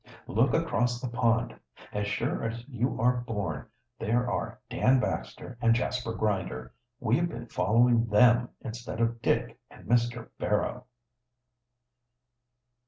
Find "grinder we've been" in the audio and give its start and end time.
6.13-7.45